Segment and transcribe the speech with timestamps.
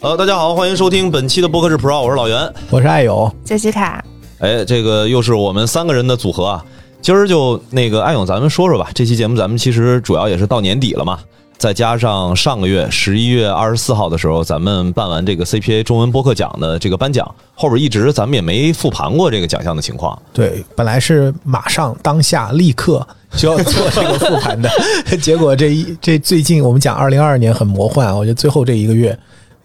[0.00, 4.04] 呃，大家好，欢迎收听本期的播客是 Pro，我是老袁，我是爱勇，杰西卡。
[4.38, 6.64] 哎，这个又是我们三个人的组合啊。
[7.02, 8.88] 今儿就那个爱勇，咱们说说吧。
[8.94, 11.18] 这期节目咱们其实主要也是到年底了嘛，
[11.56, 20.16] 再加上上个月十一月二十四号的时候，咱们办完这个 CPA 中文播客奖的这个颁奖，后边一直咱们也没复盘过这个奖项的情况。
[20.32, 23.04] 对，本来是马上当下立刻
[23.36, 24.70] 就要做这个复盘的，
[25.20, 29.18] 结果这一这最近我们讲二零二二年很魔幻，我觉得最后这一个月。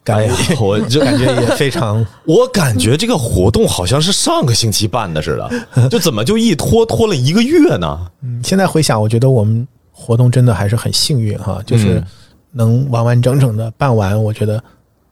[0.03, 5.37] 感觉我就感觉也非常， 我感觉这个活动好像是上个星期办的似
[5.73, 8.07] 的， 就怎么就一拖拖了一个月呢？
[8.21, 12.03] 嗯，现在回想，我觉得我们活动真的还是很幸运哈，就是
[12.51, 14.61] 能完完整整的办完，我觉得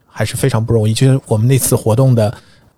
[0.06, 0.92] 还是非常不容易。
[0.92, 2.32] 就是我们那次活动的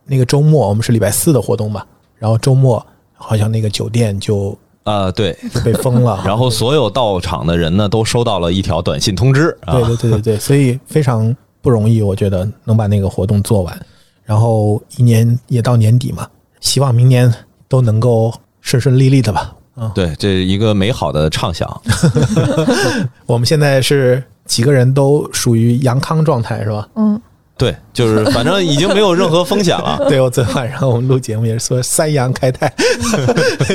[0.05, 1.85] 那个周末，我们是礼拜四的活动嘛，
[2.17, 2.85] 然后周末
[3.15, 11.34] 好像那个酒店就啊对被封了， 然后所有到场的人呢都收到了一条短信通知，对对对对对，所以非常。
[11.65, 13.87] 不容易，我觉得能把那个活动做完，
[14.23, 16.29] 然后一年也到年底嘛，
[16.61, 17.33] 希望明年
[17.69, 19.55] 都能够顺顺利利的吧。
[19.77, 21.67] 嗯，对，这一个美好的畅想。
[23.25, 26.87] 我们现在是几个人都属于阳康状态，是吧？
[26.97, 27.19] 嗯，
[27.56, 30.05] 对，就是反正已经没有任何风险了。
[30.06, 32.71] 对我昨天晚上我们录节目也是说三阳开泰，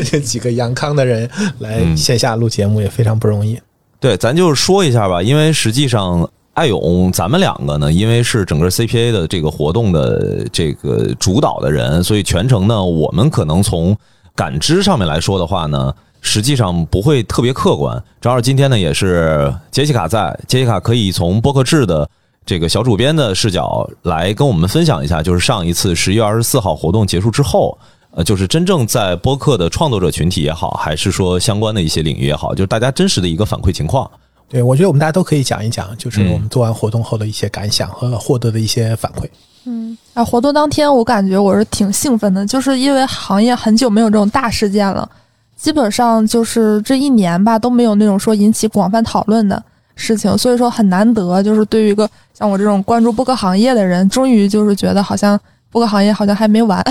[0.05, 3.59] 这几个阳康的人来线下录节目也非常不容易。
[3.99, 6.29] 对，咱就是说一下吧，因为实际上。
[6.59, 13.95] 艾勇，咱们两个呢，因为是整个 CPA 的这个活动的这个主导的人，所以全程呢，我们可能从
[14.35, 18.03] 感知上面来说的话呢，实际上不会特别客观。
[18.19, 22.09] 正好今天呢，也是杰西卡在，杰西卡可以从播客制的
[22.45, 27.77] 这个小主编的视角来跟我们分享一下，就是上一次十一月二十四号活动结束之后，
[28.11, 34.11] 呃，就是真正在播客的创作者群体也好，还是说相关的一些领域也好，就是大家真实的一个反馈情况。
[34.49, 39.29] 对，我觉得我们大家都可以讲一讲，就是我们做完活动后的一些感想和获得的一些反馈。
[39.65, 45.07] 嗯，啊，活动当天我感觉我是挺兴奋的，就是因为行业很久没有这种大事件了，
[45.55, 49.63] 基本上就是这一年吧都没有那种说引起广泛讨论的
[49.95, 55.39] 事情，所以说很难得，就是对于一个像我这种关注播客行业的人，终于就是觉得好像。
[55.71, 56.83] 播客行业好像还没完，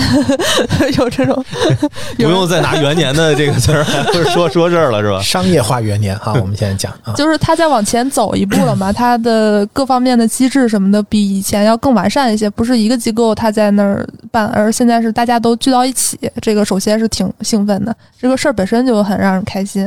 [0.97, 1.43] 有这种。
[2.15, 3.83] 不用再拿元年的这个词儿
[4.31, 5.21] 说说这儿了是吧？
[5.21, 19.81] 商业化元年哈，我们现在讲啊，就是他在往前走一步了嘛，他的各方面的机制什么的比以前要更完善一些，不是一个机构他在那儿办，而现在是大家都聚到一起，这个首先是挺兴奋的，这个事儿本身就很让人开心，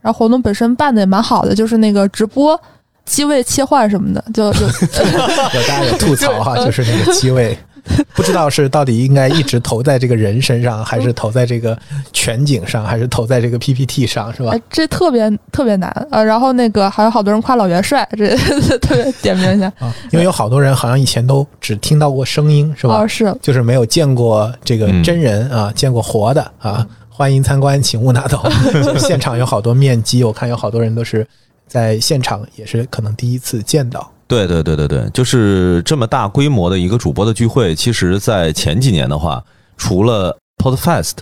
[0.00, 2.58] 然后活动本身办的也蛮好的，就是那个直播
[3.04, 7.58] 机位切换什么的，就有有大家有吐槽哈，就是那个机位。
[8.14, 11.76] 不知道是到底应该一直投在这个人身上，还是投在这个
[12.12, 14.54] 全景上，还是投在这个 PPT 上，是吧？
[14.70, 18.36] 这特别特别难呃，然后那个还有好多人夸老元帅，这
[18.78, 19.92] 特别点名一下啊。
[20.10, 23.02] 因为有好多人好像以前都只听到过声音，是吧？
[23.02, 26.86] 哦是，就是没有见过这个真人啊，见过活的啊。
[27.08, 28.42] 欢迎参观，请勿拿走。
[28.98, 31.26] 现场有好多面基，我看有好多人都是
[31.66, 34.11] 在现场，也是可能第一次见到。
[34.32, 37.74] 对对对对对，就是这么大规模的一个主播的聚会。
[37.74, 39.44] 其实，在前几年的话，
[39.76, 41.16] 除了 Podfest，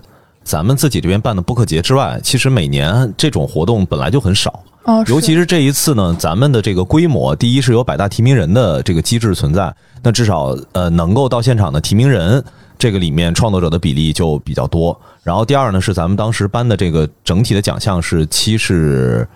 [0.45, 4.63] 咱们自己这边办的播客节之外，其实每年这种活动本来就很少。
[4.85, 12.41] 哦，尤其是这一次呢，咱们的这个规模，第一是有百大提名人的这个机制存在，那至少呃能够到现场的提名人，
[12.79, 14.97] 这个里面创作者的比例就比较多。
[15.25, 19.27] 然后第二呢，是咱们当时颁的这个整体的奖项是七十。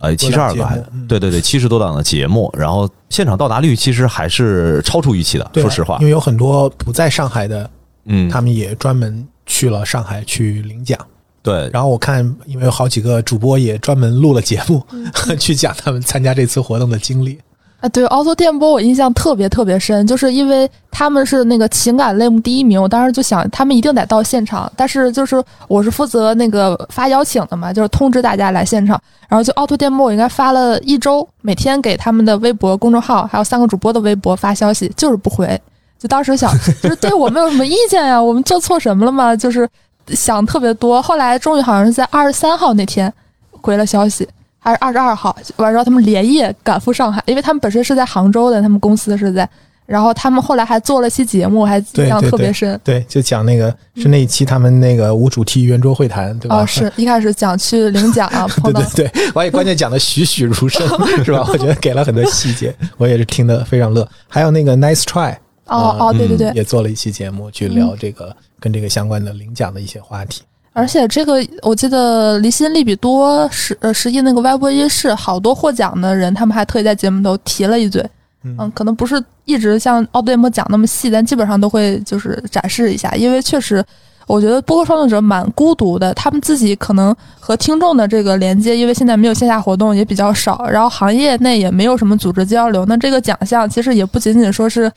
[0.00, 5.50] 呃，七十二个，对对对，七十多档的节目，然后现场到达率其实还是超出预期的。
[5.54, 7.68] 说实话，因为有很多不在上海的，
[8.04, 10.98] 嗯，他们也专门去了上海去领奖。
[11.42, 14.84] 对，然后我看，因为有好几个主播也专门录了节目，
[15.38, 17.38] 去讲他们参加这次活动的经历。
[17.80, 35.60] 啊，对，凹凸电波我印象特别特别深，就是因为他们是那个情感类目第一名，我当时就想他们一定得到现场，但是就是我是负责那个发邀请的嘛，就是通知大家来现场，然后就凹凸电波我应该发了一周，每天给他们的微博公众号还有三个主播的微博发消息，就是不回，
[36.00, 36.52] 就当时想
[36.82, 38.20] 就是对我们有什么意见呀？
[38.20, 39.36] 我们做错什么了吗？
[39.36, 39.68] 就是
[40.08, 43.12] 想特别多，后来终于好像是在二十三号那天
[43.52, 44.28] 回了消息。
[44.58, 49.48] 还是二十二号，完之后他们连夜赶赴上海，因为他们本身是在杭州的，他们公司是在。
[49.86, 52.78] 然后他们后来还做了期节目，还印象特别深。
[52.84, 56.56] 对，就讲那个是那一期他们那个无主题圆桌会谈，对吧？
[56.56, 60.86] 哦，是一开始讲去领奖啊， 对对对，我也关键讲的栩栩如生，
[61.24, 61.42] 是吧？
[61.48, 64.06] 我觉得给了很多细节，我也是听得非常乐。
[64.28, 65.34] 还有那个 Nice Try，
[65.68, 70.42] 哦哦，对对对，也做了一期节目去聊这个跟这个相关的领奖的一些话题。
[70.78, 78.08] 而且这个，我记得离心利比多实呃实际那个歪播一室，好多获奖的人，他们还特意在节目头提了一嘴，
[78.44, 83.84] 嗯，可能不是一直像奥德莫讲那么细，但基本上都会就是展示一下，因为确实。
[84.28, 92.84] 我觉得播客创作者蛮孤独的，他们自己可能和听众的这个连接，因为现在没有线下活动也比较少，然后行业内也没有什么组织交流。
[92.84, 94.92] 那这个奖项其实也不仅仅说是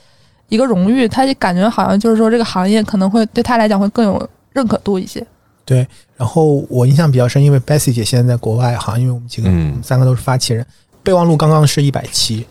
[0.50, 5.26] 一个荣誉，他也感觉好像就是说这个行业可能会对他来讲会更有认可度一些。
[5.64, 5.88] 对，
[6.18, 10.66] 然后我印象比较深，因为 Bessie 姐现在在国外哈，因为我们几个我们三个都是发起人，
[11.04, 12.46] 备忘录刚刚是一百期，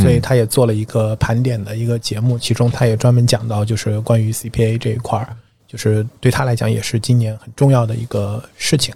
[0.00, 5.36] 所以她也做了一个盘点的一个节目，其中她也专门讲到就是关于 CPA 这一块儿。
[5.68, 8.94] 就是对她来讲也是今年很重要的一个事情。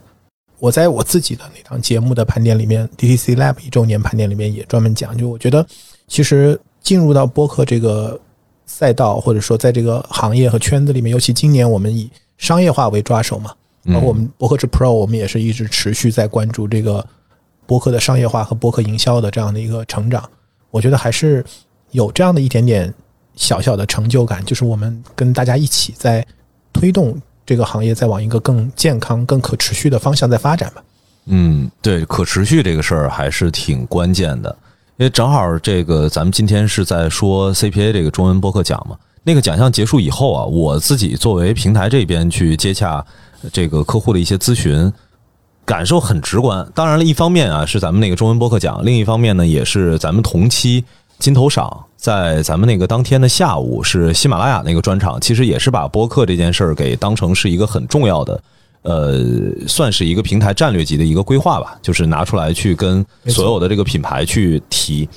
[0.58, 5.66] 我在我自己的那档节目的盘点里面，DTC Lab 一周年盘点里面也专门讲，就我觉得
[6.06, 8.20] 其实进入到播客这个
[8.66, 13.52] 赛道，或者说在这个行业和圈子里面，尤其今年我们以商业化为抓手嘛，
[13.92, 17.06] 包括我们博客之 Pro，我们也是一直持续在关注这个
[17.66, 20.28] 博客的商业化和博客营销的这样的一个成长。
[20.70, 21.44] 我觉得还是
[21.90, 22.92] 有这样的一点点
[23.34, 26.26] 小小的成就感，就是我们跟大家一起在。
[26.78, 30.84] 推动这个行业在往一个更健康、更可持续的方向在发展吧。
[31.24, 34.54] 嗯，对，可持续这个事儿还是挺关键的，
[34.98, 38.94] 因为正好这个咱们今天是在说 CPA 这个中文播客奖嘛。
[39.26, 43.04] 那个奖项结束以后啊，我自己作为平台这边去接洽
[43.52, 44.92] 这个客户的一些咨询，
[45.64, 46.64] 感受很直观。
[46.76, 50.84] 当然了，一方面啊是咱们那个中文播客奖，另一方面呢也是咱们同期。
[51.18, 58.42] 金头赏在咱们那个当天的下午是喜马拉雅那个专场，其实也是把播客这件事儿给当成是一个很重要的，
[58.82, 59.24] 呃，
[59.66, 65.08] 算是一个平台战略级的一个规划吧，就是拿出来去跟所有的这个品牌去提。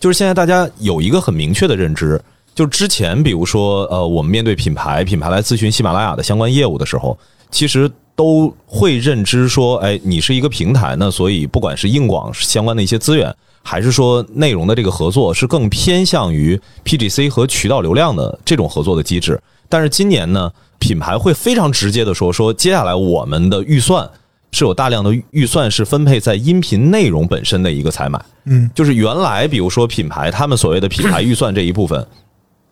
[0.00, 2.18] 就是现在大家有一个很明确的认知，
[2.58, 7.16] 就之前比如说呃，我们面对品牌，品牌来咨询喜马拉雅的相关业务的时候，
[7.52, 13.32] 其实都会认知说，哎，你是一个平台呢，所以不管是硬广相关的一些资源。
[13.62, 20.50] 还是说内容的这个合作是更偏向于 PGC 和渠道流量的这种合作的机制，但是今年呢，
[20.80, 24.10] 品牌会非常直接的说说，接下来我们的预算
[24.50, 32.04] 是有大量的预算是分配在音频内容本身的一个采买，嗯，就是原来比如说品牌他们所谓的品牌预算这一部分，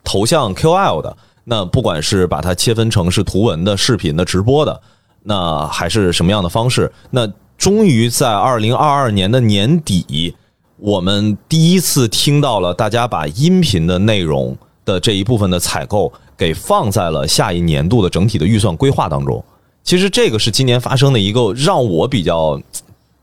[0.06, 4.80] 头像 QL 的，那不管是把它切分成是图文的、视频的、直播的，
[5.24, 10.34] 那还是什么样的方式，那终于在二零二二年的年底。
[10.78, 19.42] 我们第一次听到了大家把音频的内容的这一部分的采购给放在了下一年度的整体的预算规划当中。
[19.82, 22.60] 其实这个是今年发生的一个让我比较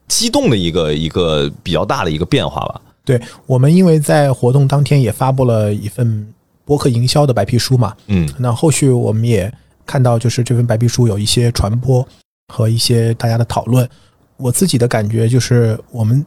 [0.07, 2.81] 激动的一个一个比较大的一个变化吧。
[3.05, 6.27] 对我们，因为在活动当天也发布了一份
[6.65, 9.53] 播客营销的白皮书嘛，嗯，那后续我们也
[9.85, 12.07] 看到，就是这份白皮书有一些传播
[12.53, 13.87] 和一些大家的讨论。
[14.37, 16.25] 我自己的感觉就是，我们。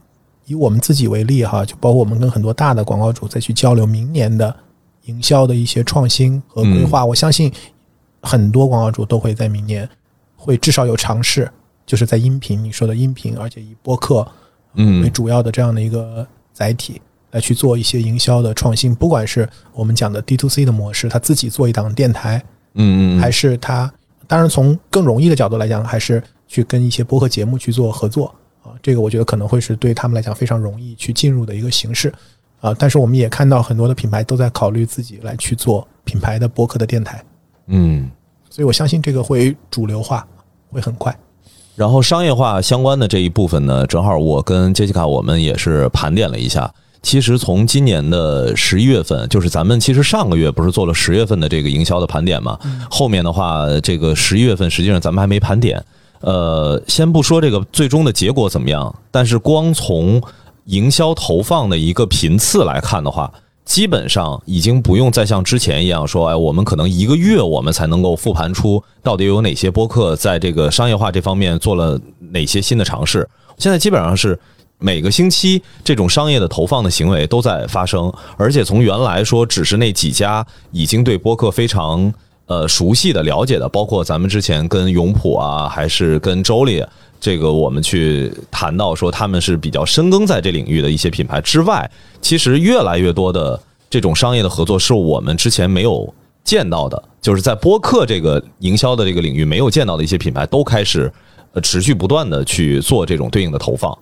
[0.48, 4.54] 以我们自己为例哈，就包括我们跟很多大的广告主再去交流明年的
[5.06, 7.04] 营销的一些创新和规划。
[7.04, 7.52] 我相信
[8.22, 9.90] 很多广告主都会在明年
[10.36, 11.50] 会至少有尝试，
[11.84, 14.24] 就是在音频你说的音频，而且以播客
[14.74, 18.94] 嗯为主要的这样的一个载体来去做一些营销的创新。
[18.94, 22.42] 不管是我们讲的 D to C 的模式，他自己做一档电台，
[22.74, 23.92] 嗯嗯，还是他
[24.26, 28.34] 当然从更容易的角度来讲，还是去跟一些播客节目去做合作。
[28.62, 32.12] 啊，这个我觉得可能会是对他们来讲非常容易去进入的一个形式，
[32.60, 37.24] 啊，但是我们也看到很多的品牌都在考虑自己来去做品牌的播客的电台，
[37.68, 38.10] 嗯，
[38.50, 40.26] 所以我相信这个会主流化，
[40.68, 41.16] 会很快。
[41.76, 52.58] 然后商业化相关的这一部分呢，正好我跟杰西卡我们也是盘点了一下，其实从今年的十一月份，就是咱们其实上个月不是做了十月份的这个营销的盘点嘛，
[52.90, 55.82] 后面的话这个十一月份实际上咱们还没盘点。
[56.20, 60.20] 呃，先不说这个最终的结果怎么样，但是光从
[60.64, 63.32] 营销投放的一个频次来看的话，
[63.64, 73.28] 基本上已经不用再像之前一样说，哎，我们可能一个月我们才能够复盘出到底有哪些播客在这个商业化这方面做了哪些新的尝试。
[73.58, 74.38] 现在基本上是
[74.78, 82.12] 每个星期这种商业的投放的行为都在发生，而且从原来说只是那几家已经对播客非常。
[82.48, 86.80] 呃，熟悉的、了解的，包括咱们之前跟永普啊，还是跟周丽，
[87.18, 91.90] 这个我们去谈到说他们是比较深耕在这领域的一些品牌之外，
[92.22, 96.14] 其实越来越多的这种商业的合作是我们之前没有
[96.44, 101.12] 见到的，就是在播客这个营销的这个领域没有见到的一些品牌都开始
[101.52, 103.92] 呃持续不断的去做这种对应的投放，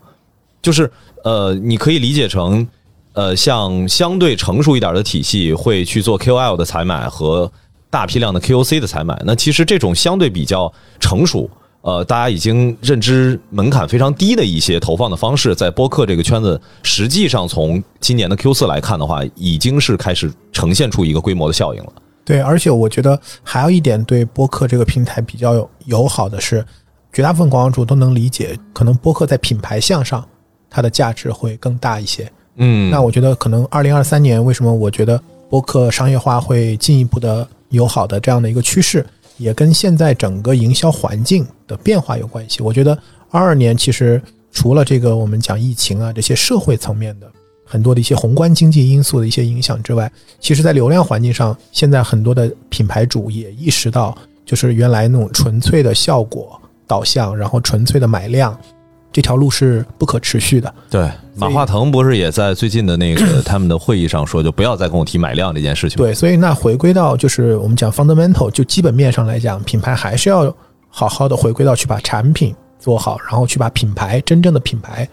[0.65, 0.91] 就是
[1.23, 2.67] 呃，你可以理解成
[3.13, 7.53] 呃，像相对成熟一点的体系会去做 KOL 的采买和。
[7.91, 11.49] 大批量的 KOC 的采买，那其实这种相对比较成熟，
[11.83, 21.93] 呃，大家已经认知门槛非常低的一些投放的方式，在播客这个圈子，实际上从今年的 Q 四来看的话，已经是开始呈现出一个规模的效应了。
[22.25, 26.67] 对，而且我觉得还有一点对播客这个平台比较友好的是，
[27.13, 30.27] 绝大部分广告主都能理解，可能播客在品牌向上
[30.75, 32.29] 它的价值会更大一些。
[32.57, 42.61] 嗯，那我觉得可能二零二三年为什么我觉得播客商业化会进一步的友好的这样的一个趋势，也跟现在整个营销环境的变化有关系。
[42.61, 42.99] 我觉得
[43.31, 47.31] 二二年其实除了这个我们讲疫情啊这些社会层面的
[47.65, 58.57] 很多的一些宏观经济因素的一些影响之外，其实在流量环境上，现在很多的品牌主也意识到，就是原来那种纯粹的效果导向，然后纯粹的买量。
[59.15, 65.97] 这条路是不可持续的，对，马化腾不是也在最近的那个他们的会议上说，就不要再跟我提买量这件事情。
[65.97, 70.53] 对，所以那回归到就是我们讲 fundamental，就基本面上来讲，品牌还是要
[70.89, 75.09] 好好的回归到去把产品做好，然后去把品牌真正的品牌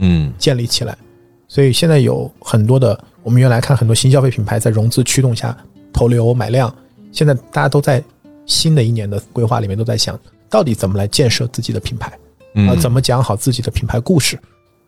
[0.00, 0.94] 嗯建立起来。
[1.48, 5.56] 所以现在有很多的，我们原来看很多新消费品牌在融资驱动下
[5.94, 6.70] 投流买量，
[7.10, 8.04] 现在大家都在
[8.44, 10.18] 新的一年的规划里面都在想，
[10.50, 12.12] 到底怎么来建设自己的品牌。
[12.58, 14.38] 嗯，啊，怎么讲好自己的品牌故事？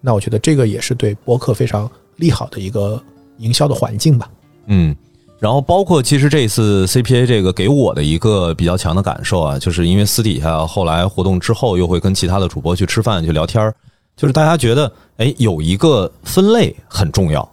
[0.00, 3.00] 那我觉得这个也是对播客非常利好的一个
[3.36, 4.30] 营销的环境吧。
[4.68, 4.96] 嗯，
[5.38, 13.74] 然后包括其实这次 CPA 这个给我的一个比较强的感受啊，就是因为私底下后来活动之后，又会跟其他的主播去吃饭去聊天儿，
[14.16, 17.46] 就是大家觉得哎有一个分类很重要，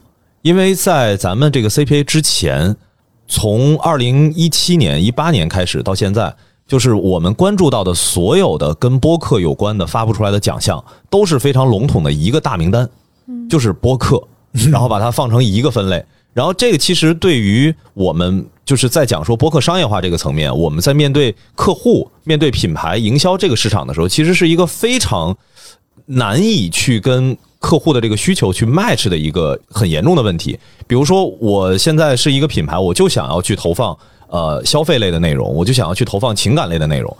[0.44, 2.74] 因为在咱们这个 CPA 之前，
[3.28, 6.34] 从二零一七年一八年开始到现在。
[6.68, 12.90] 就是我们关注到的所有的跟播客有关的发布出来的奖项，都是非常笼统的一个大名单，
[13.48, 14.22] 就是播客，
[14.72, 16.04] 然后把它放成一个分类。
[16.34, 25.38] 然后这个其实对于我们就是在讲说播客商业化这个层面，我们在面对客户、面对品牌营销这个市场的时候，其实是一个非常
[26.08, 30.60] 难以去跟客户的这个需求去 match 的一个很严重的问题。
[30.88, 33.96] 比如说，我现在是一个品牌，我就想要去投放。
[34.28, 37.16] 呃，消费类的内容，我就想要去投放情感类的内容。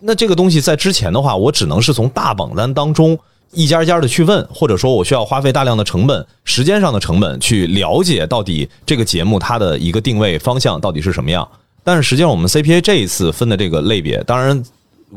[0.00, 3.18] 那这个东西在之前的话，我只能是从大榜单当中
[3.52, 11.48] 一家一家的去问，或者说我需要花费大量的成本、时间上的成本去了解到底这个节目它的一个定位方向到底是什么样。
[11.82, 14.62] 但是实际上，我们 CPA 这一次分的这个类别，当然，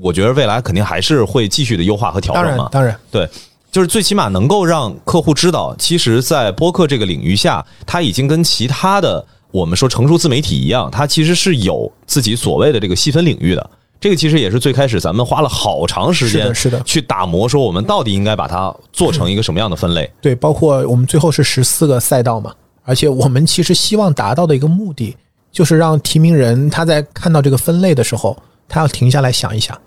[0.02, 2.70] 我觉得未来肯定还是会继续的优化和调整嘛。
[2.72, 3.30] 当然，对，
[3.72, 9.24] 就是最起码能够让客户知道，其实，在播客这个领域下，它已经跟其他的。
[9.52, 13.70] 我们说成熟自媒体一样，它其实是有自己所谓的这个细分领域的。
[14.00, 20.12] 这个其实也是最开始咱们花了好长时间是的去打磨，说我们到底应该把它做成一个什么样的分类？
[20.20, 22.52] 对，包括我们最后是十四个赛道嘛，
[22.84, 25.16] 而且我们其实希望达到的一个目的，
[25.52, 28.36] 就是让提名人他在看到这个分类的时候，
[28.68, 29.80] 他要停下来想一想，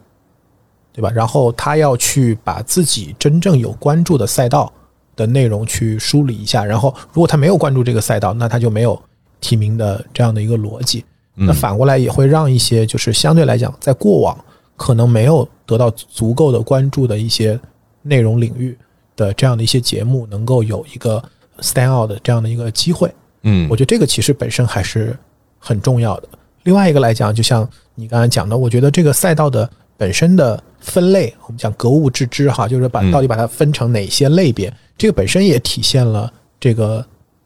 [0.92, 1.11] 对吧？
[1.11, 4.73] 然后他要去把自己真正有关注的赛道
[5.16, 9.02] 的内容去梳理一下，然后如果他没有关注这个赛道，那他就没有。
[9.44, 14.34] 提名的这样的一个逻辑，那反过来也会让一些就是相对来讲，在过往
[14.74, 17.60] 可能没有得到足够的关注的一些
[18.00, 18.74] 内容领域
[19.14, 21.22] 的这样的一些节目，能够有一个
[21.60, 23.12] stand out 的这样的一个机会。
[23.42, 25.14] 嗯，我觉得这个其实本身还是
[25.58, 26.28] 很重要的。
[26.62, 37.04] 另外一个来讲，就像你刚才讲的，我觉得这个赛道的本身的分类，我们讲格物致知哈，就是把到底把它分成哪些类别，这个本身也体现了这个。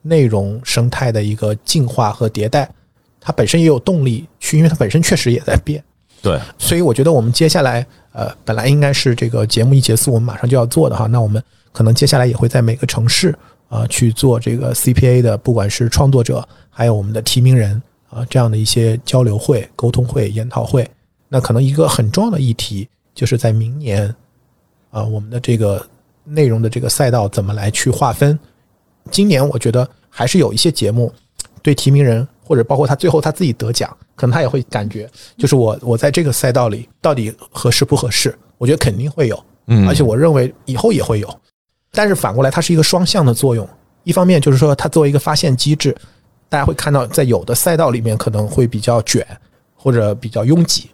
[0.08, 2.68] 内容生态的一个进化和迭代，
[3.20, 5.82] 它本身也有动力去，因为它本身确实也在变。
[6.20, 11.06] 对，所以我觉得我们接下来，呃，本来应该是这个节目一结束，我们马上就要做的哈。
[11.06, 13.32] 那我们可能接下来也会在每个城市
[13.68, 20.88] 啊去做这个 CPA 的，不管是创作者，还有我们的提名人啊这样的一些交流会、沟通会、研讨会。
[21.28, 24.12] 那可能一个很重要的议题，就是在明年
[24.90, 25.86] 啊，我们的这个
[26.24, 28.36] 内容的这个赛道怎么来去划分。
[29.10, 29.88] 今年我觉得
[30.18, 31.12] 还是有一些节目，
[31.62, 38.36] 对提名人或者包括他最后他自己得奖，可能他也会感觉，就是我我在这个赛道里到底合适不合适？
[38.56, 41.40] 我觉得肯定会有，嗯，而且我认为以后也会有。
[41.92, 43.64] 但是反过来，它是一个双向的作用。
[44.02, 45.96] 一方面就是说，它作为一个发现机制，
[46.48, 49.24] 大家会看到在有的赛道里面可能会比较卷
[49.76, 50.90] 或者比较拥挤，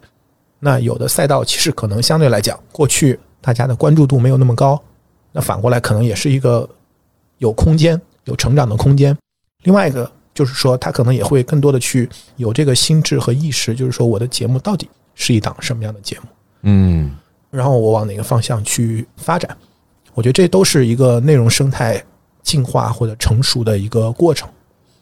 [0.59, 4.79] 那有的赛道其实可能相对来讲，过去大家的关注度没有那么高，
[5.31, 6.69] 那反过来可能也是一个。
[7.39, 9.17] 有空间，有成长的空间。
[9.63, 16.27] 另外一个就是说，他可能也会更多的去有这个心智和意识，就是说我的节目到底是一档什么样的节目？
[16.63, 17.15] 嗯，
[17.49, 19.57] 然后我往哪个方向去发展？
[20.13, 22.03] 我觉得这都是一个内容生态
[22.43, 24.47] 进化或者成熟的一个过程。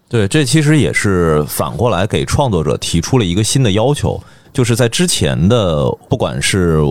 [0.08, 4.22] 对，这其实也是反过来给创作者提出了一个新的要求，
[4.54, 6.82] 就是在之前的不管是。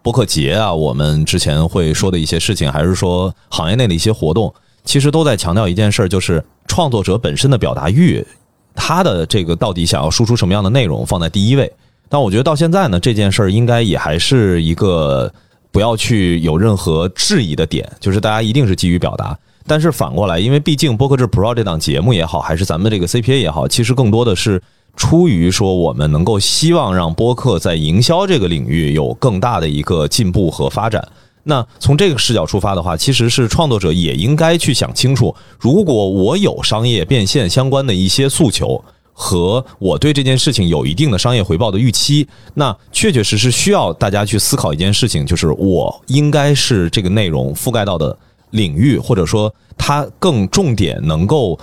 [0.00, 4.54] 播客节啊，我们之前会说的一些事情，还是说行业内的一些活动，
[4.84, 8.26] 其实都在强调一件事，就是创作者本身的表达欲，
[8.74, 11.70] 他的这个到底想要输出什么样的内容放在第一位。
[12.08, 15.30] 但我觉得到现在呢，这件事儿应该也还是一个
[15.70, 19.38] 不要去有任何质疑的点，就是大家一定是基于表达。
[19.66, 24.62] 但是反过来，因为毕竟播客制 Pro 这档节目也好，还是咱们这个 CPA 也好，其实更多的是
[24.96, 31.06] 出于说我们能够希望让播客在营销这个领域有更大的一个进步和发展。
[31.48, 38.84] 那从这个视角出发的话，其实是创作者也应该去想清楚，如果我有商业变现相关的一些诉求。
[39.20, 48.16] 和我对这件事情有一定的商业回报的预期，那确确实实需要大家去思考一件事情，就是我应该是这个内容覆盖到的
[48.50, 51.58] 领域，或者说它更重点能够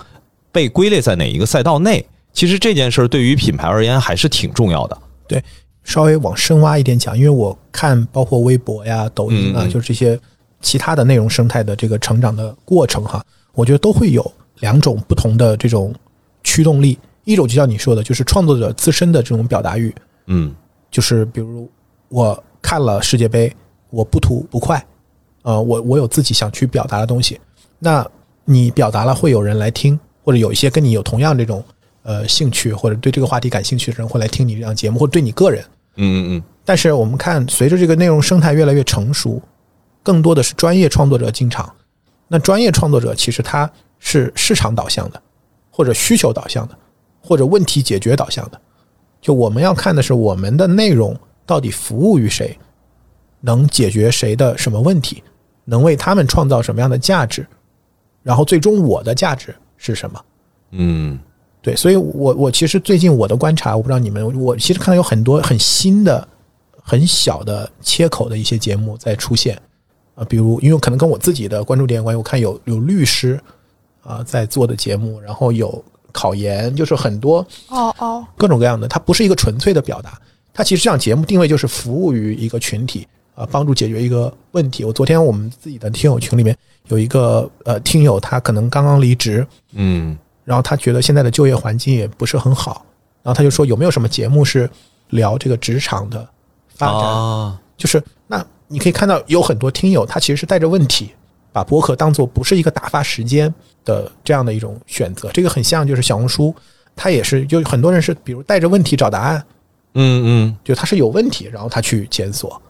[0.52, 2.04] 被归类在哪一个赛道内。
[2.34, 4.98] 其实这件事儿对于品牌而言还是挺重要的。
[5.26, 5.42] 对，
[5.86, 10.18] 稍微往深挖一点讲，因为我看包括微博呀、抖音啊，嗯嗯就是这些
[10.60, 13.24] 其他的内容生态的这个成长的过程哈，
[13.54, 15.94] 我觉得都会有两种不同的这种
[16.42, 16.98] 驱动力。
[17.22, 19.94] 一种就像你说的，就是创作者自身的这种表达欲，
[20.26, 20.54] 嗯
[20.90, 21.70] 就是比如
[22.08, 23.52] 我看了世界杯，
[23.90, 24.84] 我不吐不快，
[25.42, 27.40] 呃，我我有自己想去表达的东西，
[27.78, 28.04] 那
[28.44, 31.62] 你表达了会有人来听，或者有一些跟你有同样这种
[32.02, 35.64] 呃兴趣或者对这个话题感兴趣的人会来听你这档节目，或者对你个人。
[35.96, 39.40] 嗯嗯嗯但是我们看，随着这个内容生态越来越成熟，
[40.02, 41.72] 更多的是专业创作者进场。
[42.28, 45.22] 那专业创作者其实他是市场导向的，
[45.70, 46.76] 或者需求导向的，
[47.20, 48.60] 或者问题解决导向的。
[49.20, 52.58] 就我们要看的是我们的内容到底服务于谁，
[53.40, 55.22] 能解决谁的什么问题，
[55.64, 57.46] 能为他们创造什么样的价值，
[58.22, 60.24] 然后最终我的价值是什么。
[60.72, 61.18] 嗯
[61.66, 66.26] 对，所以我我其实最近我的观察，我不知道你们，我其实看到有很多很新的、
[66.80, 69.60] 很小的切口的一些节目在出现。
[70.14, 73.36] 啊，比如因为可能跟我自己的关注点有关系，我看有有律师
[74.04, 80.16] 啊在做的节目，然后有考研，就是很多哦哦，各种各样的，它不是一个纯粹的表达，
[80.54, 84.84] 它其实这样节目定位就是服务于一个群体啊，帮助解决一个问题。
[84.84, 92.86] 我昨天我们自己的听友群里面有一个呃听友，他可能刚刚离职，嗯然后他觉得现在的就业环境也不是很好，
[93.22, 94.70] 然后他就说有没有什么节目是
[95.10, 96.26] 聊这个职场的
[96.68, 97.02] 发展？
[97.02, 101.10] 啊就是那你可以看到有很多听友他其实是带着问题，
[101.52, 103.52] 把博客当做不是一个打发时间
[103.84, 105.30] 的这样的一种选择。
[105.32, 106.54] 这个很像就是小红书，
[106.94, 109.44] 它也是就很多人是比如带着问题找答案，
[109.94, 112.60] 嗯嗯就他是有问题，然后他去检索，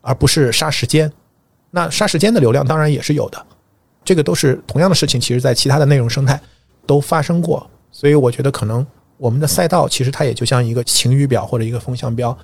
[0.00, 1.12] 而不是杀时间。
[1.70, 3.46] 那杀时间的流量当然也是有的，
[4.04, 6.40] 这个都是同样的事情，其实在其他的内容生态
[6.86, 7.68] 都发生过。
[7.90, 8.84] 所以我觉得可能
[9.16, 12.36] 我们的赛道其实它也就像一个晴雨表或者一个风向标，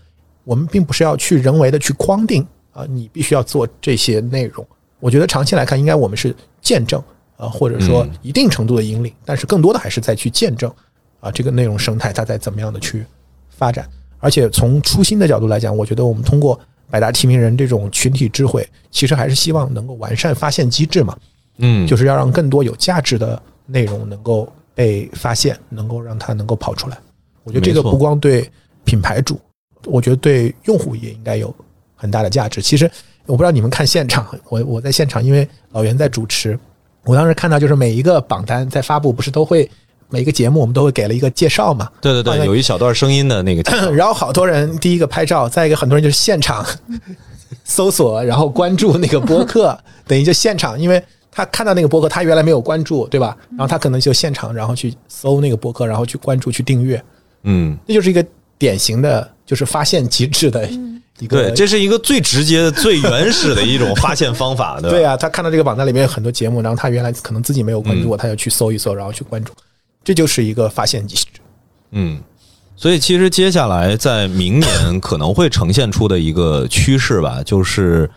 [0.45, 4.67] 我们并不是要去人为的去框定啊，你必须要做这些内容。
[5.01, 7.03] 我觉得长期来看，应该我们是见证
[7.37, 10.71] 啊，或者说嗯一定程度的引领，但是更多的还是在去见证
[11.21, 13.05] 啊这个内容生态它在怎么样的去
[13.49, 13.89] 发展。
[14.19, 16.59] 而且从初心的角度来讲，我觉得我们通过
[16.91, 21.17] 百大提名人这种群体智慧，其实还是希望能够完善发现机制嘛，
[21.59, 26.99] 嗯，就是要让更多有价值的内容能够被发现，能够让它能够跑出来。
[27.45, 28.51] 我觉得这个不光对
[28.85, 29.41] 品牌主，
[29.87, 31.55] 我觉得对用户也应该有
[31.95, 32.61] 很大的价值。
[32.61, 32.91] 其实
[33.27, 36.59] 我不知道你们看现场，我我在现场，因为老袁在主持，
[37.05, 39.69] 我当时看到就是每一个榜单在发布，不是都会
[40.09, 43.63] 每一个节目我们都会给了一个介绍嘛，对对对，有一小段声音的那个
[43.95, 46.67] 然后好多人第一个拍照，再一个很多人就是现场
[47.65, 53.37] 搜索，然后关注那个播客，等于就现场，因为他看到那个博客，他原来没有关注，对吧？
[53.51, 57.03] 然后他可能就现场，然后去搜那个博客，然后去关注、去订阅，
[57.45, 57.79] 嗯。
[57.87, 58.25] 这就是一个
[58.59, 60.69] 典型的，就是发现机制的
[61.19, 61.45] 一个。
[61.45, 64.91] 对，这是一个最直接的、最原始的一种发现方法， 对吧？
[64.91, 69.53] 对啊，他看到这个榜单里面有很多节目，然后他原来可能自己没有关注过，他就去搜一搜，然后去关注，
[70.03, 71.27] 这就是一个发现机制。
[71.93, 72.21] 嗯，
[72.77, 78.11] 所以其实接下来在明年可能会呈现出的一个趋势吧，就是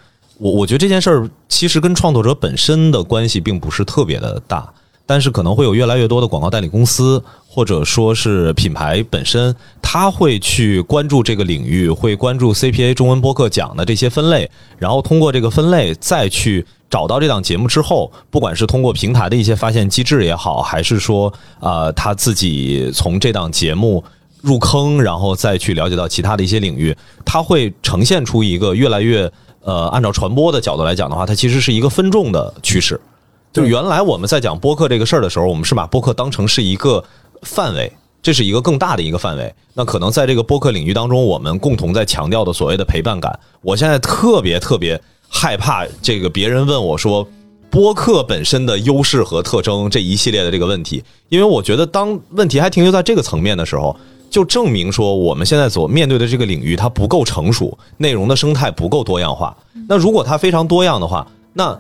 [0.43, 4.67] 我我觉得这件事儿其实跟创作者本身的关系并不是特别的大，
[5.06, 24.03] 但是可能会有越来越多的广告代理公司或者说是品牌本身，他会去关注这个领域，会关注 CPA 中文播客讲的这些分类，然后通过这个分类再去找到这档节目之后，不管是通过平台的一些发现机制也好，还是说呃他自己从这档节目
[24.41, 29.32] 入坑，然后再去了解到其他的一些领域，它会呈现出一个越来越
[29.63, 32.99] 呃，按照传播的角度来讲的话，它其实是一个分众的趋势。
[33.52, 37.04] 就原来我们在讲播客这个事儿的时候，我们是把播客当成是一个
[37.41, 39.54] 范围，这是一个更大的一个范围。
[39.73, 47.28] 那可能在这个播客领域当中，我们共同在强调的所谓的陪伴感，我现在特别特别害怕这个别人问我说。
[47.69, 53.97] 播客本身的优势和特征这一系列的这个问题，因为我觉得当问题还停留在这个层面的时候，
[54.34, 59.56] 就证明说我们现在所面对的这个领域它不够成熟，内容的生态不够多样化。
[59.88, 61.80] 那如果它非常多样的话，那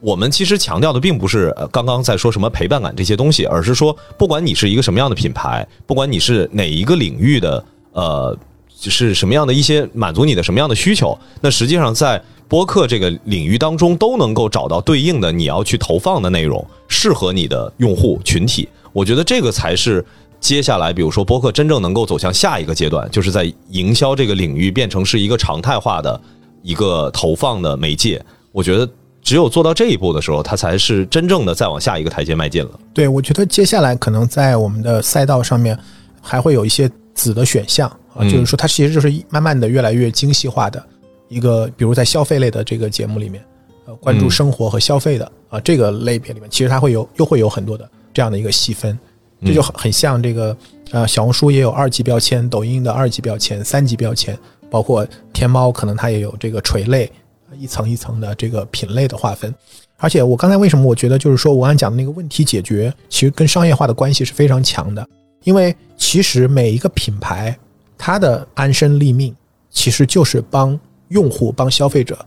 [0.00, 8.36] 我们其实强调的并不是刚刚在说什么陪伴感这些东西，而是说不管你是一个什么样的品牌，不管你是哪一个领域的，呃，
[8.78, 12.22] 就是什么样的一些满足你的什么样的需求，那实际上在。
[12.46, 18.68] 播客这个领域当中都能够找到对应的你要去投放的内容，适合你的用户群体。
[18.92, 20.04] 我觉得这个才是
[20.44, 26.20] 接下来，比如说播客真正能够走向下一个阶段，就是在营销这个领域变成是一个常态化的
[26.60, 28.22] 一个投放的媒介。
[28.52, 28.86] 我觉得
[29.22, 32.78] 只有做到这一步的时候，它才是真正的再往下一个台阶迈进了。
[32.92, 35.78] 对，我觉得接下来可能在我们的赛道上面
[36.20, 40.84] 还会有一些子的选项啊，就是说它其实就是慢慢的越来越精细化的。
[41.30, 43.42] 一个，比如在消费类的这个节目里面，
[43.86, 48.96] 呃，关注生活和消费的啊这个类别里面，其实它会有又会有很多的这样的一个细分，
[49.44, 50.56] 这就很很像这个
[50.90, 54.38] 呃小红书也有二级标签，抖音的二级标签、三级标签，
[54.70, 57.10] 包括天猫可能它也有这个垂类，
[57.58, 59.54] 一层一层的这个品类的划分。
[59.96, 65.06] 而且我刚才为什么我觉得就是说我刚讲的那个问题解决，其实跟商业化的关系是非常强的，
[65.44, 67.56] 因为其实每一个品牌
[67.96, 69.34] 它的安身立命，
[69.70, 70.78] 其实就是帮。
[71.08, 72.18] 用户帮消费者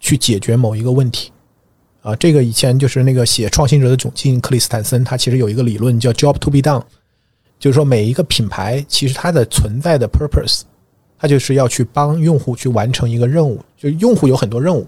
[0.00, 1.30] 去解决某一个问题，
[2.02, 6.82] 啊，这个以前就是那个写《创新者》的总经理克里斯坦森，他其实有一个理论叫 “job to be done”，
[7.60, 10.62] 就是说每一个品牌其实它的存在的 purpose，
[11.16, 13.60] 它就是要去帮用户去完成一个任务。
[13.76, 14.84] 就用户有很多任务，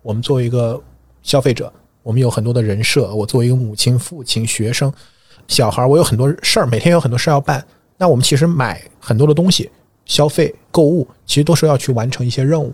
[0.00, 0.82] 我们作为一个
[1.22, 1.70] 消费者，
[2.02, 3.14] 我们有很多的人设。
[3.14, 4.90] 我作为一个母亲、父亲、学生、
[5.46, 7.62] 小孩，我有很多事儿，每天有很多事儿要办。
[7.98, 9.70] 那我们其实买很多的东西、
[10.06, 12.72] 消费、购物，其实都是要去完成一些任务。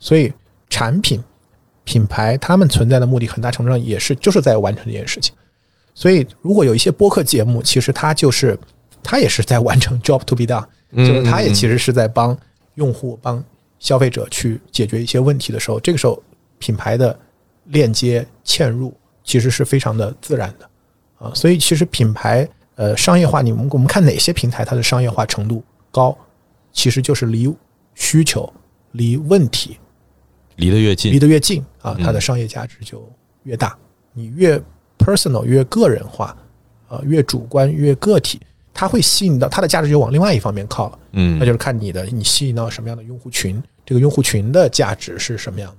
[0.00, 0.32] 所以，
[0.70, 1.22] 产品、
[1.86, 5.32] 品牌，他们存在的目的很大程度上也是就是在完成这件事情。
[5.94, 8.58] 所以，如果有一些播客节目，其实它就是
[9.04, 12.36] 它也是在完成 job to be done，就是它也其实是在帮
[12.74, 13.42] 用户、帮
[13.78, 16.20] 消费者去解决一些问题的时候，这个时候
[16.58, 17.16] 品牌的
[17.66, 20.68] 链接嵌入其实是非常的自然的
[21.18, 21.32] 啊。
[21.34, 26.18] 所以，其实品牌呃商业化，你们我们看哪些平台它的商业化程度高，
[26.72, 27.48] 其实就是离
[27.94, 28.52] 需求、
[28.90, 29.78] 离问题。
[30.56, 33.08] 离得越近，离得越近啊，它的商业价值就
[33.44, 33.76] 越大。
[34.12, 34.60] 你越
[34.98, 36.36] personal 越个人化，
[36.88, 38.40] 呃，越主观越个体，
[38.72, 40.98] 它会吸引到它的价值就往另外一方面靠了。
[41.12, 45.76] 嗯，那就是看你的，你吸引到什么样的用户群，这个用户群的价值是什么样的，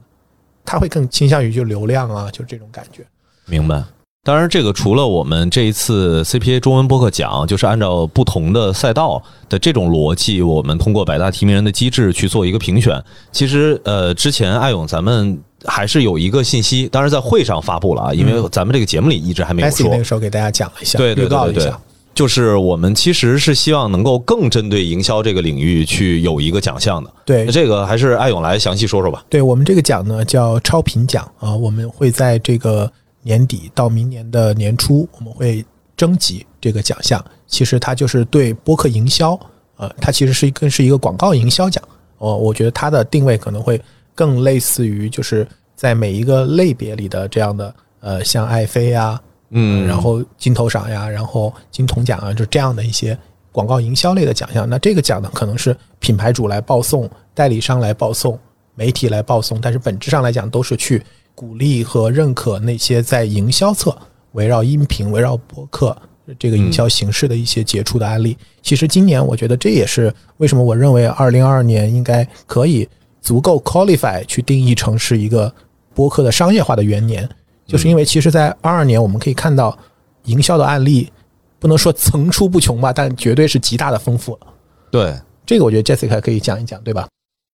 [0.64, 3.06] 它会更倾向于就流量啊，就这种感觉。
[3.46, 3.84] 明白。
[4.28, 13.02] 当然，这个除了我们这一次 CPA 中文播客奖，就是按照不同的赛道的这种逻辑，我们通过百大提名人的机制去做一个评选。
[13.32, 19.90] 其实，呃，之前艾勇咱们还是有一个信息，当然在会上发布了啊，因为咱们这个节目里一直还没有说。
[19.90, 21.72] 那个时候给大家讲了一下，对对对对，
[22.14, 27.10] 就是我们其实是希望能够更针对营销这个领域去有一个奖项的。
[27.24, 29.24] 对，这个还是艾勇来详细说说吧。
[29.30, 32.92] 对我们这个奖呢叫超频奖啊，我们会在这个。
[33.28, 35.66] 年底到明年的年初，我们会
[35.98, 37.22] 征集这个奖项。
[37.46, 39.38] 其实它就是对播客营销，
[39.76, 41.84] 呃，它其实是更是一个广告营销奖。
[42.20, 43.82] 哦，我觉得它的定位可能会
[44.16, 53.18] 更类似于就是在每一个类别里的这样的，呃，像爱妃呀，嗯，然后金头赏呀，然后金铜奖啊，就这样的一些
[53.52, 54.70] 广告营销类的奖项。
[54.70, 58.40] 那这个奖呢，可能是品牌主来报送，代理商来报送，
[58.78, 61.04] 媒体来报送，但是本质上来讲都是去。
[61.36, 63.96] 鼓励和认可那些在营销侧
[64.32, 65.96] 围绕音频、围绕播客
[66.40, 68.36] 这个营销形式的一些杰出的案例。
[68.64, 72.90] 其实今年我觉得这也是为什么我认为二零二二年应该可以
[73.22, 75.54] 足够 qualify 去定义成是一个
[75.94, 77.30] 播客的商业化的元年，
[77.68, 79.78] 就是因为其实，在二二年我们可以看到
[80.24, 81.12] 营销的案例，
[81.60, 84.48] 不能说层出不穷吧，但绝对是极大的丰富了。
[84.90, 85.14] 对
[85.46, 87.08] 这个，我觉得 Jessica 可以讲一讲，对吧？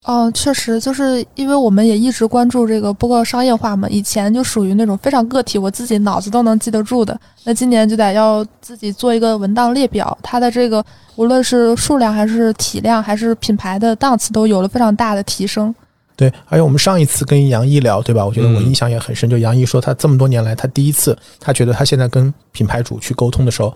[0.06, 3.88] 哦，确实，就是因为我们也一直关注这个播客商业化嘛。
[3.88, 7.18] 以前就属于那种非常个体，我自己脑子都能记得住的。
[7.46, 10.84] 那今年就得要自己做一个文档列表，它的这个
[11.16, 15.74] 无论是数量还是体量，还是品牌的档次，都有了非常大的提升。
[16.18, 18.26] 对，而且我们上一次跟杨毅聊，对吧？
[18.26, 19.30] 我觉得我印象也很深。
[19.30, 23.74] 就杨毅说，他这么多年来，他第一次，他觉得他现在跟品牌主去沟通的时候，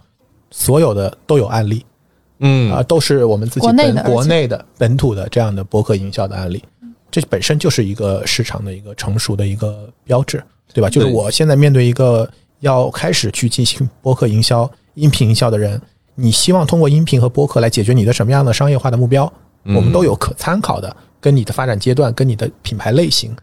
[0.52, 1.86] 所有的都有案例。
[2.40, 2.72] 嗯。
[2.72, 6.64] 啊，都是我们自己本国内的本土的这样的博客营销的案例，
[7.10, 10.90] 这本身就是一个市场的一个成熟的一个标志，对吧？
[10.90, 15.82] 就是我现在面对一个要开始去进行博客营销、音频营销的人，
[16.16, 19.32] 你希望通过音频和播客来解决你的什么样的商业化的目标，
[19.64, 19.76] 嗯。
[19.76, 23.36] 我们都有可参考的，跟你的发展阶段、跟你的品牌类型，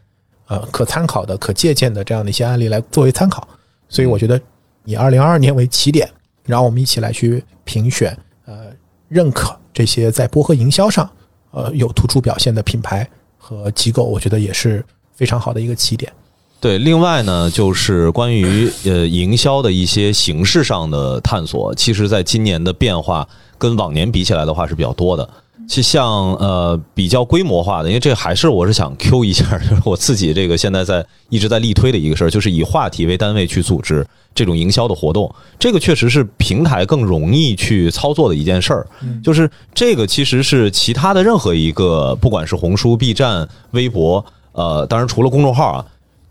[0.48, 3.46] 呃，可参考的、可借鉴的这样的一些案例来作为参考。
[3.88, 4.40] 所以我觉得
[4.84, 6.08] 以二零二二年为起点，
[6.44, 8.18] 然后我们一起来去评选，呃，
[9.14, 11.08] 认可这些在播客营销上，
[11.52, 16.12] 呃，有突出表现的品牌和机构，我觉得也是非常好的一个起点。
[16.58, 25.28] 对，另外呢，就是关于呃营销的一些形式上的探索，其实在今年的变化跟往年比起来的话是比较多的。
[25.68, 38.86] 其实像呃比较规模化的，因为这还是我是想 Q 一下， 就是我自己这个现在在一直在力推的一个事儿，就是以话题为单位去组织这种营销的活动，这个确实是平台更容易去操作的一件事儿。
[39.22, 45.84] 就是这个其实是其他的任何一个，不管是红书、B 站、微博，呃，当然除了公众号啊，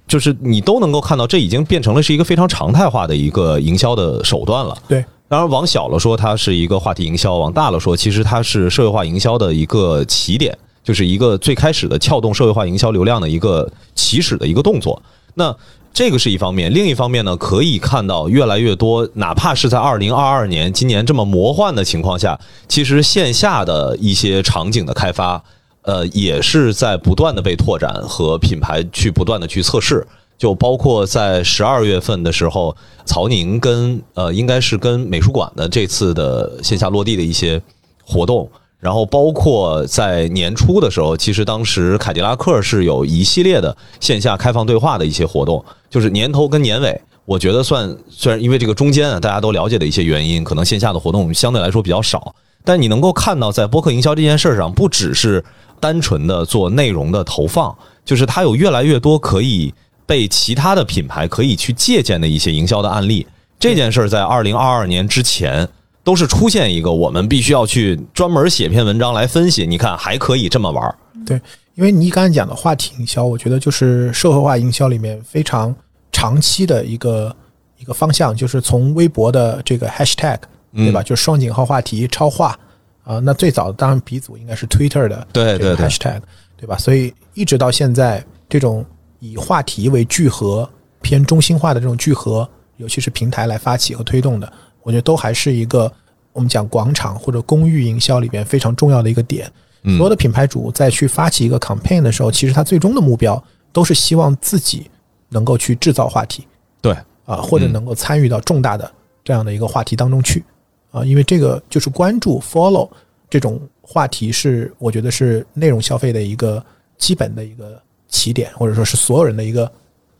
[0.07, 4.77] 就是你都能够看到，这已经变成了是一个非常常态化的一个营销的手段了。
[4.87, 15.01] 对，当然，往小了说，它是一个话题营销；往大了说，其实它是社会化营销的一个起点，就是一个最开始的撬动社会化营销流量的一个起始的一个动作。
[15.33, 15.51] 那
[15.91, 25.43] 这个是一方面，另一方面呢，可以看到越来越多，哪怕是在二零二二年今年这么魔幻的情况下，其实线下的一些场景的开发，
[25.81, 30.05] 呃，也是在不断的被拓展和品牌去不断的去测试。
[30.37, 37.61] 就包括在十二月份的时候，曹宁跟呃，应该是跟美术馆的这次的线下落地的一些
[38.03, 55.43] 活动，然后包括在年初的时候，其实当时凯迪拉克是有一系列的线下开放对话的一些活动，就是年头跟年尾，我觉得算虽然因为这个中间啊大家都了解的一些原因，可能线下的活动相对来说比较少，但你能够看到在播客营销这件事儿上，不只是
[55.79, 59.73] 单纯的做内容的投放，就是它有越来越多可以
[60.05, 63.25] 被其他的品牌可以去借鉴的一些营销的案例。
[63.59, 65.67] 这件事儿在二零二二年之前
[66.03, 70.95] 都是出现一个我们必须要去专门写篇文章来分析，你看还可以这么玩儿。
[71.25, 71.39] 对，
[71.75, 75.73] 因为你刚才讲的话题营销，我觉得就是社会化营销里面非常
[76.11, 77.33] 长期的一个
[77.77, 80.37] 一个方向，就是从微博的这个 hashtag
[80.75, 82.57] 对吧，就是双井号话题超话
[83.05, 86.21] 啊、那最早当然鼻祖应该是 Twitter 的这个对对对 hashtag
[86.55, 86.77] 对吧？
[86.77, 88.85] 所以一直到现在，这种
[89.23, 90.69] 以话题为聚合、
[91.01, 95.89] 偏中心化的这种聚合，尤其是平台来发起和推动的，我觉得都还是一个
[96.33, 99.49] 我们讲广场或者公寓营销里边非常重要的一个点。
[99.83, 104.89] 嗯所有的品牌主在去发起一个 campaign 的时候，其实他最终的目标都是希望自己
[105.29, 106.45] 能够去制造话题
[106.81, 108.91] 对，啊，或者嗯能够参与到重大的
[109.23, 110.43] 这样的一个话题当中去
[110.91, 112.89] 啊，因为这个就是关注 follow
[113.29, 116.61] 这种话题是我觉得是内容消费的一个
[116.97, 117.81] 基本的一个
[118.13, 119.69] 起点，或者说是所有人的一个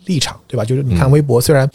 [0.06, 0.66] 立场，对吧？
[0.66, 1.70] 就是你看嗯微博，虽然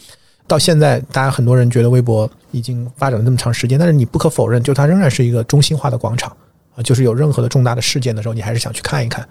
[0.45, 6.35] 到现在大家很多人觉得微博已经发展了这么长时间，但是你不可否认，就它仍然是一个中心化的广场
[6.75, 9.27] 啊，就是有任何的重大的事件的时候，你还是想去看一看，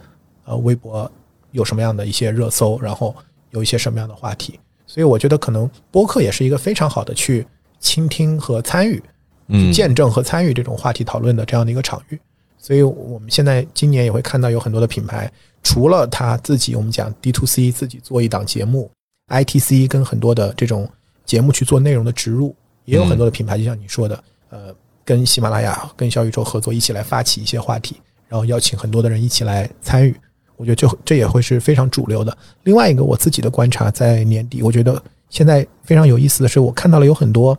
[0.46, 1.10] 呃，微博
[1.52, 3.14] 有什么样的一些热搜，然后
[3.50, 4.58] 有一些什么样的话题。
[4.86, 7.46] 所以我觉得可能播客也是一个非常好的去
[7.78, 9.02] 倾听和参与、
[9.48, 12.18] 嗯，见证和参与这种话题讨论的这样的一个场域。
[12.56, 15.30] 所以我们现在今年也会看到有很多的品牌，
[15.68, 18.90] 除了他自己我们讲 D to C 自己做一档节目
[19.28, 20.88] ，ITC 跟很多的这种
[21.26, 30.16] 节目去做内容的植入，也有很多的品牌，就像你说的，呃，跟喜马拉雅、跟小宇宙合作，一起来发起一些话题，然后邀请很多的人一起来参与。
[30.56, 32.34] 我觉得这这也会是非常主流的。
[32.62, 37.54] 另外一个我自己的观察，在年底，我觉得现在非常有意思的是，我看到了有很多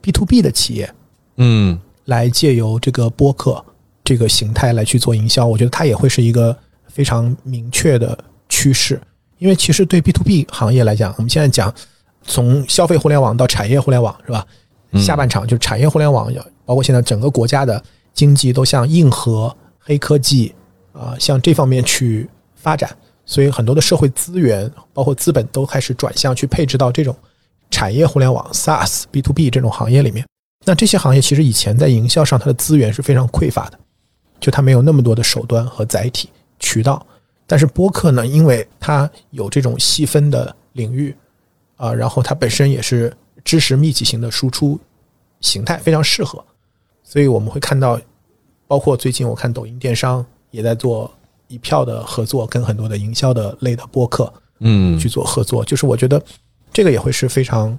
[0.00, 0.90] B to B 的企业，
[1.36, 3.62] 嗯来借由这个播客
[4.02, 6.56] 这个形态来去做营销，我觉得它也会是一个
[6.92, 9.00] 非常明确的趋势。
[9.38, 11.72] 因为其实对 B to B 行业来讲，我们现在讲
[12.22, 14.46] 从消费互联网到产业互联网，是吧？
[14.92, 16.32] 嗯下半场就是产业互联网，
[16.64, 20.52] 包括现在整个国家的经济都向硬核、黑科技
[20.92, 22.90] 啊、向这方面去发展，
[23.24, 27.16] 所以很多的社会资源，包括资本都开始转向去配置到这种
[27.70, 30.26] 产业互联网 SaaS、B to B 这种行业里面。
[30.66, 33.78] 那这些行业其实以前在营销上，它的资源是非常匮乏的，
[34.40, 36.28] 就它没有那么多的手段和载体
[36.60, 37.04] 渠道。
[37.46, 41.12] 但是播客呢，因为它有这种细分的领域
[41.76, 44.78] 啊，然后它本身也是知识密集型的输出
[45.40, 46.44] 形态，非常适合。
[47.02, 48.00] 所以我们会看到，
[48.68, 51.12] 包括最近我看抖音电商也在做
[51.48, 55.64] 一票的合作，跟很多的营销的类的播客嗯去做合作。
[55.64, 56.22] 就是我觉得
[56.72, 57.76] 这个也会是非常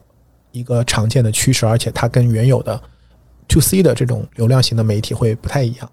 [0.52, 2.82] 一个常见的趋势，而且它跟原有的
[3.48, 5.90] to C 的这种流量型的媒体会不太一样，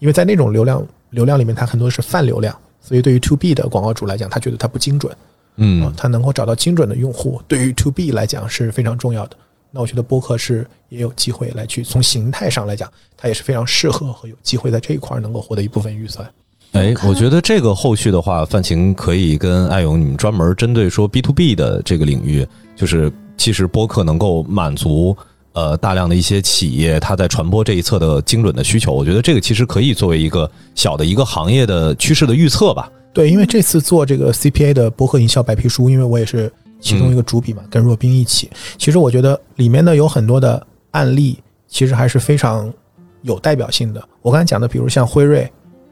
[0.00, 5.10] 因为在那种流量流量里面，它很多是泛流量，所以对于 to B 的广告主来讲，他觉得它不精准。
[5.12, 5.18] 啊
[5.56, 9.36] 嗯，他能够找到精准的用户，对于 to B 来讲是非常重要的。
[9.70, 16.26] 那我觉得播客是也有机会来去从形态上来讲，它也是非常适合和有机会在这一块儿能够获得一部分预算。
[16.72, 25.14] 哎，我觉得这个后续的话，范晴可以跟艾勇你们专门针对说 B to B 的这个领域，就是其实播客能够满足
[25.52, 28.92] 呃大量的一些企业它在传播这一侧的精准的需求。
[28.92, 32.90] 我觉得这个其实可以作为一个小的一个行业的趋势的预测吧。
[33.12, 38.50] 对，因为这次做这个 CPA 的博客营销白皮书，因为我也是其中一个主笔嘛，跟若冰一起。
[38.78, 41.38] 其实我觉得里面呢有很多的案例，
[41.68, 42.72] 其实还是非常
[43.20, 44.02] 有代表性的。
[44.22, 45.42] 我刚才讲的，比如像辉瑞，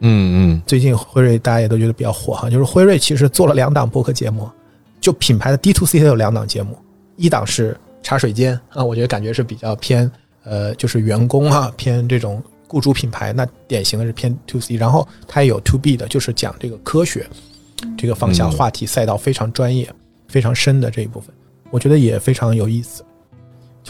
[0.01, 4.49] 嗯嗯，最近辉瑞大家也都觉得比较火哈，就是辉瑞其实做了两档博客节目，
[4.99, 6.79] 就品牌的 D to C 它有两档节目，
[7.17, 10.11] 一档是茶水间啊，我觉得感觉是比较偏
[10.45, 17.29] 呃，就是员工啊，偏这种雇主品牌，那典型的是偏 to C，然后它也有 to B 的，就是讲这个科学
[17.97, 19.89] 这个方向嗯话题赛道非常专业、
[20.29, 21.35] 非常深的这一部分，
[21.71, 23.05] 我觉得也非常有意思。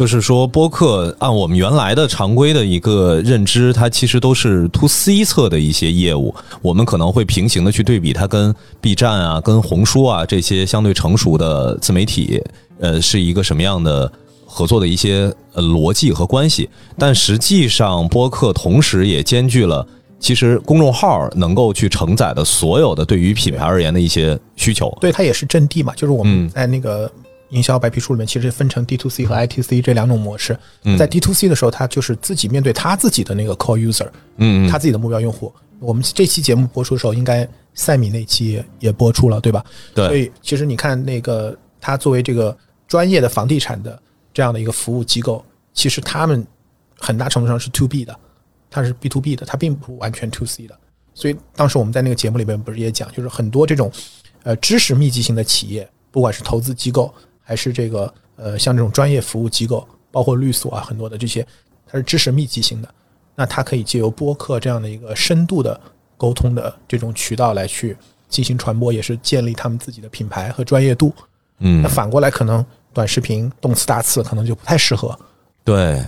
[0.01, 12.43] 就是说播客按我们原来的常规的一个认知，它其实都是 to C 侧的一些业务，我们可能会平行的去对比它跟 B 站啊、跟红书啊这些相对成熟的自媒体，
[12.79, 14.11] 呃，是一个什么样的
[14.47, 16.71] 合作的一些呃逻辑和关系。
[16.97, 19.87] 但实际上，播客同时也兼具了。
[20.19, 27.13] 其实公众号能够去承载的所有的对于品牌而言的一些需求，对，它也是阵地嘛，就是我们嗯在那个
[27.51, 30.59] 营销白皮书里面，其实分成 D to C 和 I T C 这两种模式。
[30.85, 35.53] 嗯在 D to C 的时候，他就是自己面对他自己的那个 core user，嗯，嗯他自己的目标用户。
[35.79, 39.65] 我们这期节目播出的时候，应该赛米那期也也播出了，对吧？
[39.95, 44.01] 对所，以其实你看，那个他作为这个专业的房地产的
[44.35, 46.47] 这样的一个服务机构，其实他们
[46.99, 48.15] 很大程度上是 to B 的，
[48.69, 50.79] 它是 B to B 的，它并不完全 to C 的。
[51.15, 53.91] 所以当时我们在那个节目里面不是也讲，就是很多这种
[54.43, 57.13] 呃知识密集型的企业，不管是投资机构
[57.51, 61.45] 还是这个呃像这种专业服务机构，包括律所啊，很多的这些，
[61.85, 62.89] 它是知识密集型的。
[63.35, 65.81] 那它可以借由播客这样的一个深度的
[66.17, 67.97] 沟通的这种渠道来去
[68.29, 71.13] 进行传播，也是建立他们自己的品牌和专业度。
[71.59, 75.19] 嗯那，反过来，可能短视频动次大次可能就不太适合。
[75.65, 76.01] 对，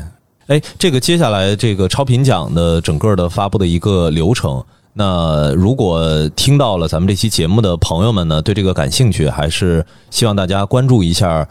[0.46, 11.48] 哎，这个接下来这个超频奖的整个的发布的一个流程，那如果听到了咱们这期节目的朋友们呢，对这个感兴趣，还是希望大家关注一下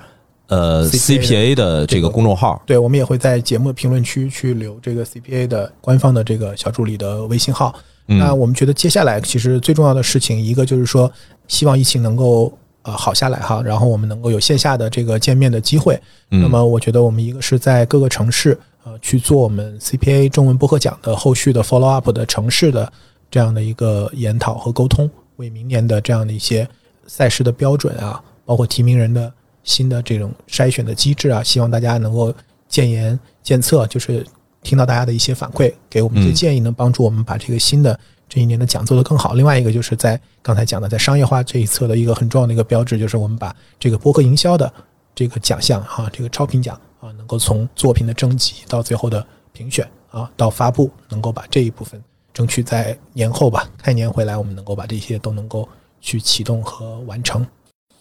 [0.47, 2.61] 呃 CPA 的这个公众号。
[2.67, 7.73] 对，我们也会在节目的评论区去留这个 CPA 的官方的这个小助理的微信号。
[8.05, 11.11] 那嗯我们觉得接下来其实最重要的事情，一个就是说，
[11.47, 12.51] 希望疫情能够
[12.83, 15.99] 呃好下来哈，然后我们能够有线下的这个见面的机会。
[16.29, 22.91] 嗯那么我觉得我们一个是在各个城市呃去做我们 CPA 中文播客奖的后续的 follow up 的城市的
[23.31, 26.67] 这样的一个研讨和沟通，为明年的这样的一些
[27.07, 32.31] 赛事的标准啊，包括提名人的新的这种筛选的机制啊，希望大家能够
[32.67, 34.25] 建言建策，就是
[34.61, 39.33] 听到大家的一些反馈，给我们一些建议，能帮助我们把这个新的这一年的奖做得更好。
[39.33, 44.71] 另外一个就是在刚才讲的，在商业化这一侧的一个很重要的一个标志，就是我们把这个播客营销的
[45.15, 52.01] 这个奖项哈、这个超频奖啊，能够从作品的征集到最后的评选啊，到发布，能够把这一部分
[52.33, 55.67] 争取在年后吧，开年回来，我们能够把这些都能够
[55.99, 57.45] 去启动和完成。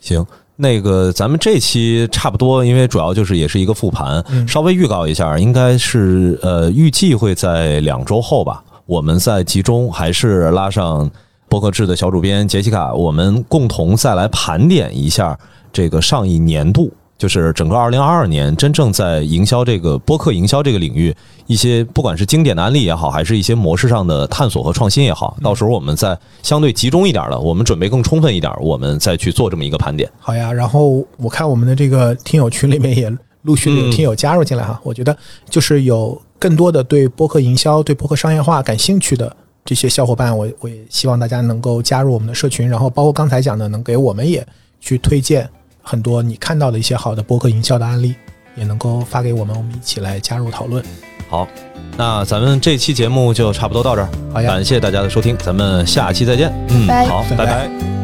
[0.00, 0.24] 行，
[0.56, 11.10] 那个咱们这期差不多，因为主要就是也是一个复盘，嗯稍微预告一下，应该是呃预计会在两周后吧，我们在集中还是拉上
[11.48, 15.38] 博客制的小主编杰西卡，我们共同再来盘点一下
[15.72, 16.90] 这个上一年度。
[17.20, 21.14] 就是整个二零二二年，真正在营销这个播客营销这个领域，
[21.46, 30.10] 一些不管是经典的案例也好，还是一些模式上的探索和创新也好，到时候我们再相对集中一点的，我们准备更充分一点，我们再去做这么一个盘点。
[30.18, 35.14] 好呀，然后我看我们的这个听友群里面也陆续的有听友加入进来哈，我觉得
[35.50, 44.46] 就是有更多的对播客营销、对播客商业化感兴趣的这些小伙伴，我我也希望大家能够加入我们的社群，然后包括刚才讲的，能给我们也
[44.80, 45.46] 去推荐
[45.90, 48.14] 很多你看到的一些好的博客营销的案例，
[48.54, 50.80] 也能够发给我们，我们一起来加入讨论。
[51.28, 51.48] 好，
[51.96, 56.52] 那咱们这期节目就差不多到这儿，好呀感谢大家的收听，咱们下期再见。
[56.68, 57.99] 嗯，好，拜拜拜拜